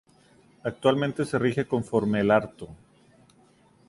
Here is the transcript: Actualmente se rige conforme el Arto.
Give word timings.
Actualmente 0.63 1.25
se 1.25 1.37
rige 1.37 1.67
conforme 1.67 2.21
el 2.21 2.31
Arto. 2.31 2.69